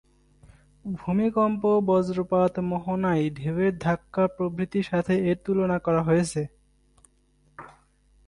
[0.85, 6.41] ভূমিকম্প, বজ্রপাত, মোহনায় ঢেউয়ের ধাক্কা প্রভৃতির সাথে এর তুলনা করা হয়েছে।